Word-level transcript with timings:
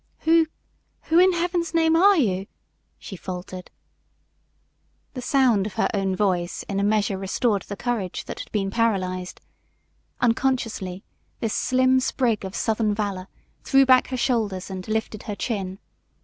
"Who 0.21 0.47
who 1.03 1.19
in 1.19 1.31
heaven's 1.33 1.75
name 1.75 1.95
are 1.95 2.17
you?" 2.17 2.47
she 2.97 3.15
faltered. 3.15 3.69
The 5.13 5.21
sound 5.21 5.67
of 5.67 5.75
her 5.75 5.89
own 5.93 6.15
voice 6.15 6.63
in 6.63 6.79
a 6.79 6.83
measure 6.83 7.19
restored 7.19 7.61
the 7.67 7.75
courage 7.75 8.25
that 8.25 8.39
had 8.39 8.51
been 8.51 8.71
paralyzed. 8.71 9.41
Unconsciously 10.19 11.03
this 11.39 11.53
slim 11.53 11.99
sprig 11.99 12.43
of 12.43 12.55
southern 12.55 12.95
valor 12.95 13.27
threw 13.63 13.85
back 13.85 14.07
her 14.07 14.17
shoulders 14.17 14.71
and 14.71 14.87
lifted 14.87 15.21
her 15.29 15.35
chin. 15.35 15.77